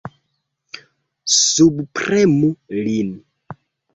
Subpremu 1.33 2.49
lin! 2.87 3.13